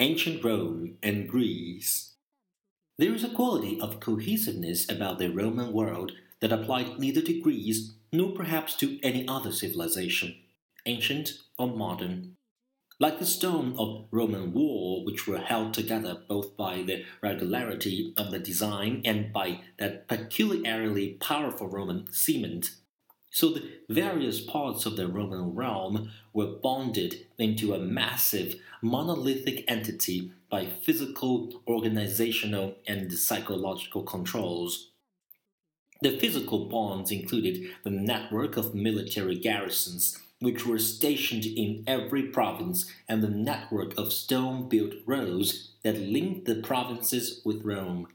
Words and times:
Ancient 0.00 0.42
Rome 0.42 0.98
and 1.04 1.28
Greece. 1.28 2.14
There 2.98 3.14
is 3.14 3.22
a 3.22 3.28
quality 3.28 3.80
of 3.80 4.00
cohesiveness 4.00 4.90
about 4.90 5.20
the 5.20 5.28
Roman 5.28 5.72
world 5.72 6.10
that 6.40 6.50
applied 6.50 6.98
neither 6.98 7.22
to 7.22 7.40
Greece 7.40 7.92
nor 8.12 8.32
perhaps 8.32 8.74
to 8.78 8.98
any 9.04 9.26
other 9.28 9.52
civilization, 9.52 10.34
ancient 10.84 11.34
or 11.60 11.68
modern. 11.68 12.34
Like 12.98 13.20
the 13.20 13.24
stone 13.24 13.76
of 13.78 14.06
Roman 14.10 14.52
wall, 14.52 15.04
which 15.04 15.28
were 15.28 15.38
held 15.38 15.72
together 15.72 16.22
both 16.28 16.56
by 16.56 16.82
the 16.82 17.04
regularity 17.22 18.12
of 18.16 18.32
the 18.32 18.40
design 18.40 19.00
and 19.04 19.32
by 19.32 19.60
that 19.78 20.08
peculiarly 20.08 21.10
powerful 21.20 21.68
Roman 21.68 22.12
cement, 22.12 22.70
so 23.34 23.48
the 23.48 23.68
various 23.88 24.40
parts 24.40 24.86
of 24.86 24.94
the 24.96 25.08
Roman 25.08 25.56
realm 25.56 26.12
were 26.32 26.46
bonded 26.46 27.26
into 27.36 27.74
a 27.74 27.80
massive 27.80 28.54
monolithic 28.80 29.64
entity 29.66 30.30
by 30.48 30.66
physical, 30.66 31.60
organizational, 31.66 32.76
and 32.86 33.12
psychological 33.12 34.04
controls. 34.04 34.92
The 36.00 36.16
physical 36.16 36.66
bonds 36.66 37.10
included 37.10 37.70
the 37.82 37.90
network 37.90 38.56
of 38.56 38.72
military 38.72 39.36
garrisons, 39.36 40.16
which 40.38 40.64
were 40.64 40.78
stationed 40.78 41.44
in 41.44 41.82
every 41.88 42.22
province, 42.28 42.86
and 43.08 43.20
the 43.20 43.28
network 43.28 43.98
of 43.98 44.12
stone 44.12 44.68
built 44.68 44.94
roads 45.06 45.70
that 45.82 45.98
linked 45.98 46.44
the 46.44 46.62
provinces 46.62 47.40
with 47.44 47.64
Rome. 47.64 48.06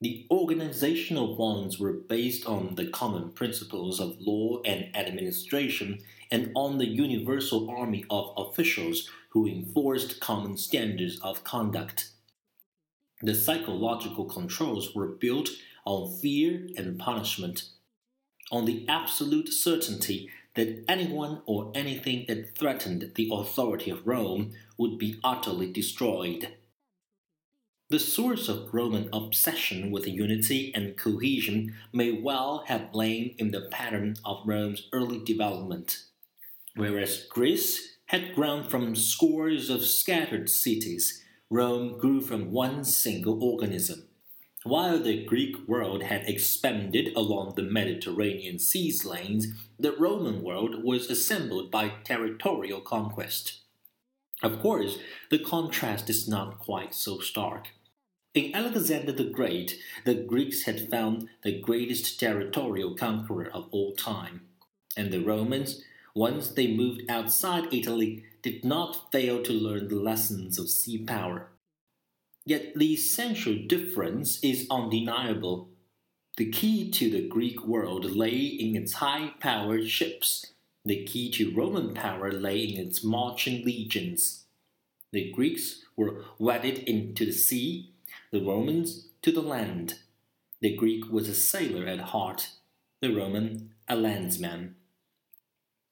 The 0.00 0.26
organizational 0.30 1.36
bonds 1.36 1.78
were 1.78 1.94
based 1.94 2.44
on 2.44 2.74
the 2.74 2.86
common 2.86 3.30
principles 3.30 3.98
of 3.98 4.20
law 4.20 4.60
and 4.62 4.94
administration 4.94 6.02
and 6.30 6.52
on 6.54 6.76
the 6.76 6.86
universal 6.86 7.70
army 7.70 8.04
of 8.10 8.34
officials 8.36 9.08
who 9.30 9.46
enforced 9.46 10.20
common 10.20 10.58
standards 10.58 11.18
of 11.20 11.44
conduct. 11.44 12.10
The 13.22 13.34
psychological 13.34 14.26
controls 14.26 14.94
were 14.94 15.08
built 15.08 15.48
on 15.86 16.12
fear 16.18 16.68
and 16.76 16.98
punishment, 16.98 17.70
on 18.52 18.66
the 18.66 18.84
absolute 18.88 19.48
certainty 19.48 20.28
that 20.56 20.84
anyone 20.88 21.40
or 21.46 21.72
anything 21.74 22.26
that 22.28 22.54
threatened 22.54 23.12
the 23.14 23.30
authority 23.32 23.90
of 23.90 24.06
Rome 24.06 24.52
would 24.76 24.98
be 24.98 25.18
utterly 25.24 25.72
destroyed. 25.72 26.54
The 27.88 28.00
source 28.00 28.48
of 28.48 28.74
Roman 28.74 29.08
obsession 29.12 29.92
with 29.92 30.08
unity 30.08 30.72
and 30.74 30.96
cohesion 30.96 31.76
may 31.92 32.10
well 32.10 32.64
have 32.66 32.92
lain 32.92 33.36
in 33.38 33.52
the 33.52 33.68
pattern 33.70 34.16
of 34.24 34.42
Rome's 34.44 34.88
early 34.92 35.22
development. 35.22 36.02
Whereas 36.74 37.24
Greece 37.28 37.96
had 38.06 38.34
grown 38.34 38.64
from 38.64 38.96
scores 38.96 39.70
of 39.70 39.84
scattered 39.84 40.50
cities, 40.50 41.22
Rome 41.48 41.96
grew 41.96 42.20
from 42.20 42.50
one 42.50 42.84
single 42.84 43.40
organism. 43.40 44.08
While 44.64 44.98
the 44.98 45.24
Greek 45.24 45.56
world 45.68 46.02
had 46.02 46.28
expanded 46.28 47.12
along 47.14 47.54
the 47.54 47.62
Mediterranean 47.62 48.58
seas 48.58 49.04
lanes, 49.04 49.46
the 49.78 49.92
Roman 49.92 50.42
world 50.42 50.82
was 50.82 51.08
assembled 51.08 51.70
by 51.70 51.92
territorial 52.02 52.80
conquest. 52.80 53.60
Of 54.42 54.60
course, 54.60 54.98
the 55.30 55.38
contrast 55.38 56.10
is 56.10 56.28
not 56.28 56.58
quite 56.58 56.94
so 56.94 57.20
stark. 57.20 57.68
In 58.34 58.54
Alexander 58.54 59.12
the 59.12 59.24
Great, 59.24 59.78
the 60.04 60.14
Greeks 60.14 60.64
had 60.64 60.90
found 60.90 61.28
the 61.42 61.58
greatest 61.58 62.20
territorial 62.20 62.94
conqueror 62.94 63.48
of 63.48 63.66
all 63.70 63.94
time, 63.94 64.42
and 64.94 65.10
the 65.10 65.20
Romans, 65.20 65.82
once 66.14 66.48
they 66.48 66.66
moved 66.66 67.02
outside 67.08 67.72
Italy, 67.72 68.24
did 68.42 68.62
not 68.62 69.10
fail 69.10 69.42
to 69.42 69.52
learn 69.52 69.88
the 69.88 69.96
lessons 69.96 70.58
of 70.58 70.68
sea 70.68 70.98
power. 70.98 71.48
Yet 72.44 72.74
the 72.76 72.92
essential 72.92 73.56
difference 73.66 74.38
is 74.42 74.66
undeniable. 74.70 75.70
The 76.36 76.50
key 76.50 76.90
to 76.90 77.10
the 77.10 77.26
Greek 77.26 77.64
world 77.66 78.04
lay 78.04 78.36
in 78.36 78.76
its 78.76 78.94
high 78.94 79.32
powered 79.40 79.88
ships. 79.88 80.52
The 80.86 81.02
key 81.02 81.32
to 81.32 81.52
Roman 81.52 81.94
power 81.94 82.30
lay 82.30 82.60
in 82.60 82.86
its 82.86 83.02
marching 83.02 83.64
legions. 83.64 84.44
The 85.10 85.32
Greeks 85.32 85.82
were 85.96 86.22
wedded 86.38 86.78
into 86.88 87.26
the 87.26 87.32
sea 87.32 87.90
the 88.30 88.40
Romans 88.40 89.08
to 89.22 89.32
the 89.32 89.42
land. 89.42 89.94
The 90.60 90.76
Greek 90.76 91.10
was 91.10 91.28
a 91.28 91.34
sailor 91.34 91.86
at 91.86 92.00
heart, 92.00 92.50
the 93.00 93.12
Roman 93.12 93.70
a 93.88 93.96
landsman. 93.96 94.76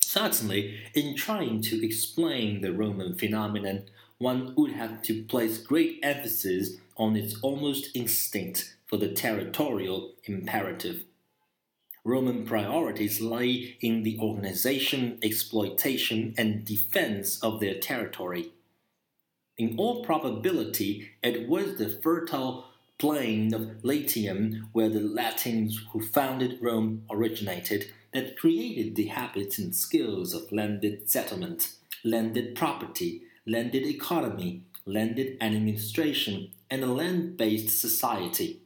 Certainly, 0.00 0.78
in 0.94 1.14
trying 1.16 1.60
to 1.62 1.84
explain 1.84 2.62
the 2.62 2.72
Roman 2.72 3.14
phenomenon, 3.14 3.90
one 4.16 4.54
would 4.56 4.72
have 4.72 5.02
to 5.02 5.22
place 5.24 5.58
great 5.58 6.00
emphasis 6.02 6.76
on 6.96 7.14
its 7.14 7.38
almost 7.42 7.94
instinct 7.94 8.74
for 8.86 8.96
the 8.96 9.12
territorial 9.12 10.14
imperative. 10.24 11.04
Roman 12.08 12.46
priorities 12.46 13.20
lay 13.20 13.76
in 13.82 14.02
the 14.02 14.18
organization, 14.18 15.18
exploitation, 15.22 16.32
and 16.38 16.64
defense 16.64 17.38
of 17.42 17.60
their 17.60 17.74
territory. 17.74 18.48
In 19.58 19.76
all 19.76 20.02
probability, 20.02 21.10
it 21.22 21.46
was 21.46 21.76
the 21.76 22.00
fertile 22.02 22.64
plain 22.98 23.52
of 23.52 23.84
Latium 23.84 24.70
where 24.72 24.88
the 24.88 25.00
Latins 25.00 25.84
who 25.92 26.00
founded 26.00 26.58
Rome 26.62 27.04
originated 27.10 27.92
that 28.14 28.38
created 28.38 28.96
the 28.96 29.08
habits 29.08 29.58
and 29.58 29.76
skills 29.76 30.32
of 30.32 30.50
landed 30.50 31.10
settlement, 31.10 31.74
landed 32.02 32.54
property, 32.54 33.20
landed 33.44 33.84
economy, 33.84 34.62
landed 34.86 35.36
administration, 35.42 36.52
and 36.70 36.82
a 36.82 36.86
land 36.86 37.36
based 37.36 37.78
society. 37.78 38.62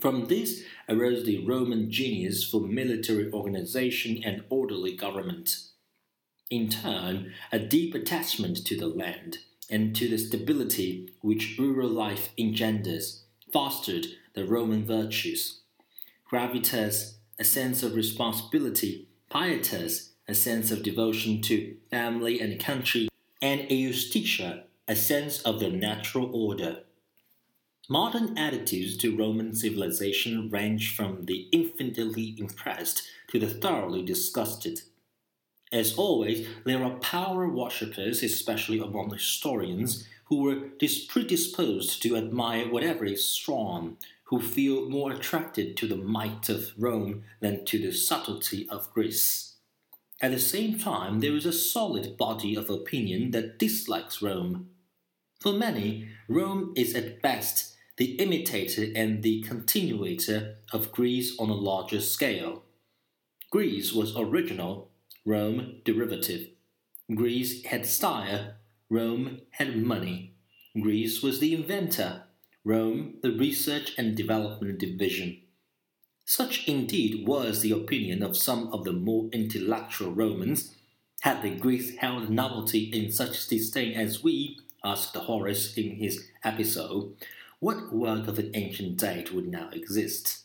From 0.00 0.26
this 0.26 0.62
arose 0.88 1.24
the 1.26 1.44
Roman 1.44 1.90
genius 1.90 2.42
for 2.42 2.62
military 2.62 3.30
organization 3.32 4.22
and 4.24 4.44
orderly 4.48 4.96
government. 4.96 5.56
In 6.48 6.70
turn, 6.70 7.34
a 7.52 7.58
deep 7.58 7.94
attachment 7.94 8.64
to 8.66 8.78
the 8.78 8.88
land 8.88 9.38
and 9.68 9.94
to 9.96 10.08
the 10.08 10.16
stability 10.16 11.12
which 11.20 11.56
rural 11.58 11.88
life 11.88 12.30
engenders, 12.38 13.24
fostered 13.52 14.06
the 14.34 14.44
Roman 14.44 14.86
virtues. 14.86 15.60
Gravitas, 16.30 17.16
a 17.38 17.44
sense 17.44 17.82
of 17.82 17.94
responsibility, 17.94 19.06
pietas, 19.30 20.10
a 20.26 20.34
sense 20.34 20.70
of 20.70 20.82
devotion 20.82 21.42
to 21.42 21.76
family 21.90 22.40
and 22.40 22.58
country, 22.58 23.08
and 23.42 23.68
iustitia, 23.68 24.62
a 24.88 24.96
sense 24.96 25.42
of 25.42 25.60
the 25.60 25.70
natural 25.70 26.30
order. 26.34 26.84
Modern 27.92 28.38
attitudes 28.38 28.96
to 28.98 29.16
Roman 29.16 29.52
civilization 29.52 30.48
range 30.48 30.94
from 30.94 31.24
the 31.24 31.48
infinitely 31.50 32.36
impressed 32.38 33.02
to 33.32 33.40
the 33.40 33.48
thoroughly 33.48 34.00
disgusted. 34.00 34.82
As 35.72 35.98
always, 35.98 36.46
there 36.64 36.84
are 36.84 37.00
power 37.00 37.48
worshippers, 37.48 38.22
especially 38.22 38.78
among 38.78 39.10
historians, 39.10 40.06
who 40.26 40.36
were 40.36 40.68
predisposed 41.08 42.00
to 42.04 42.16
admire 42.16 42.70
whatever 42.70 43.04
is 43.04 43.26
strong, 43.26 43.96
who 44.26 44.40
feel 44.40 44.88
more 44.88 45.10
attracted 45.10 45.76
to 45.78 45.88
the 45.88 45.96
might 45.96 46.48
of 46.48 46.70
Rome 46.78 47.24
than 47.40 47.64
to 47.64 47.78
the 47.80 47.90
subtlety 47.90 48.68
of 48.68 48.92
Greece. 48.94 49.56
At 50.20 50.30
the 50.30 50.38
same 50.38 50.78
time, 50.78 51.18
there 51.18 51.34
is 51.34 51.44
a 51.44 51.52
solid 51.52 52.16
body 52.16 52.54
of 52.54 52.70
opinion 52.70 53.32
that 53.32 53.58
dislikes 53.58 54.22
Rome. 54.22 54.70
For 55.40 55.52
many, 55.52 56.10
Rome 56.28 56.72
is 56.76 56.94
at 56.94 57.20
best 57.20 57.69
the 58.00 58.12
imitator 58.12 58.86
and 58.96 59.22
the 59.22 59.42
continuator 59.42 60.56
of 60.72 60.90
Greece 60.90 61.36
on 61.38 61.50
a 61.50 61.54
larger 61.54 62.00
scale. 62.00 62.62
Greece 63.50 63.92
was 63.92 64.16
original 64.16 64.90
Rome 65.26 65.82
derivative. 65.84 66.48
Greece 67.14 67.62
had 67.66 67.84
style, 67.84 68.54
Rome 68.88 69.42
had 69.50 69.76
money. 69.76 70.32
Greece 70.80 71.22
was 71.22 71.40
the 71.40 71.52
inventor, 71.52 72.22
Rome 72.64 73.16
the 73.22 73.32
research 73.32 73.92
and 73.98 74.16
development 74.16 74.78
division. 74.78 75.42
Such 76.24 76.66
indeed 76.66 77.28
was 77.28 77.60
the 77.60 77.72
opinion 77.72 78.22
of 78.22 78.34
some 78.34 78.72
of 78.72 78.84
the 78.84 78.94
more 78.94 79.28
intellectual 79.30 80.10
Romans. 80.10 80.74
Had 81.20 81.42
the 81.42 81.50
Greeks 81.50 81.98
held 81.98 82.30
novelty 82.30 82.84
in 82.84 83.12
such 83.12 83.46
disdain 83.46 83.92
as 83.92 84.22
we, 84.22 84.56
asked 84.82 85.14
Horace 85.14 85.76
in 85.76 85.96
his 85.96 86.28
Epistles, 86.42 87.12
what 87.60 87.92
work 87.92 88.26
of 88.26 88.38
an 88.38 88.50
ancient 88.54 88.96
date 88.96 89.32
would 89.32 89.46
now 89.46 89.68
exist? 89.70 90.44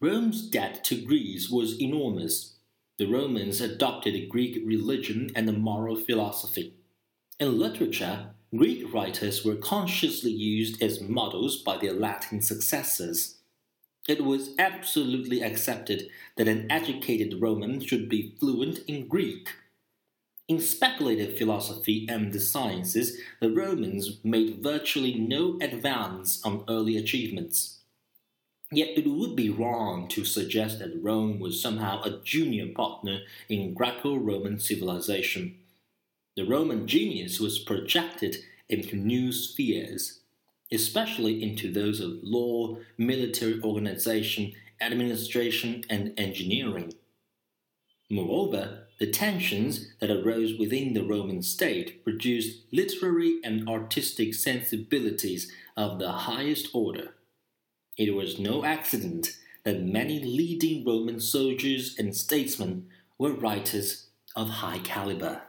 Rome's 0.00 0.46
debt 0.48 0.84
to 0.84 1.00
Greece 1.00 1.48
was 1.48 1.80
enormous. 1.80 2.56
The 2.98 3.06
Romans 3.06 3.62
adopted 3.62 4.14
the 4.14 4.26
Greek 4.26 4.62
religion 4.66 5.30
and 5.34 5.48
the 5.48 5.52
moral 5.52 5.96
philosophy. 5.96 6.74
In 7.40 7.58
literature, 7.58 8.34
Greek 8.54 8.92
writers 8.92 9.44
were 9.44 9.56
consciously 9.56 10.30
used 10.30 10.82
as 10.82 11.00
models 11.00 11.56
by 11.56 11.78
their 11.78 11.94
Latin 11.94 12.42
successors. 12.42 13.38
It 14.06 14.22
was 14.22 14.50
absolutely 14.58 15.42
accepted 15.42 16.08
that 16.36 16.48
an 16.48 16.70
educated 16.70 17.40
Roman 17.40 17.80
should 17.80 18.10
be 18.10 18.36
fluent 18.38 18.80
in 18.86 19.08
Greek. 19.08 19.48
In 20.48 20.60
speculative 20.60 21.36
philosophy 21.36 22.06
and 22.08 22.32
the 22.32 22.38
sciences, 22.38 23.18
the 23.40 23.50
Romans 23.50 24.18
made 24.22 24.62
virtually 24.62 25.14
no 25.14 25.58
advance 25.60 26.40
on 26.44 26.64
early 26.68 26.96
achievements. 26.96 27.80
Yet 28.70 28.96
it 28.96 29.08
would 29.08 29.34
be 29.34 29.50
wrong 29.50 30.06
to 30.08 30.24
suggest 30.24 30.78
that 30.78 31.02
Rome 31.02 31.40
was 31.40 31.60
somehow 31.60 32.02
a 32.02 32.20
junior 32.22 32.68
partner 32.72 33.20
in 33.48 33.74
Greco 33.74 34.16
Roman 34.16 34.60
civilization. 34.60 35.58
The 36.36 36.44
Roman 36.44 36.86
genius 36.86 37.40
was 37.40 37.58
projected 37.58 38.36
into 38.68 38.94
new 38.94 39.32
spheres, 39.32 40.20
especially 40.72 41.42
into 41.42 41.72
those 41.72 42.00
of 42.00 42.18
law, 42.22 42.78
military 42.98 43.60
organization, 43.62 44.52
administration, 44.80 45.84
and 45.90 46.12
engineering. 46.18 46.92
Moreover, 48.08 48.86
the 48.98 49.10
tensions 49.10 49.88
that 50.00 50.10
arose 50.10 50.58
within 50.58 50.94
the 50.94 51.02
Roman 51.02 51.42
state 51.42 52.04
produced 52.04 52.62
literary 52.72 53.40
and 53.42 53.68
artistic 53.68 54.34
sensibilities 54.34 55.52
of 55.76 55.98
the 55.98 56.12
highest 56.12 56.68
order. 56.72 57.14
It 57.96 58.14
was 58.14 58.38
no 58.38 58.64
accident 58.64 59.36
that 59.64 59.82
many 59.82 60.20
leading 60.20 60.84
Roman 60.84 61.18
soldiers 61.18 61.96
and 61.98 62.16
statesmen 62.16 62.88
were 63.18 63.32
writers 63.32 64.06
of 64.36 64.48
high 64.48 64.78
caliber. 64.78 65.42